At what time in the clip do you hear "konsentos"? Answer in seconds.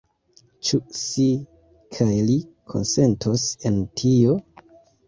2.75-3.47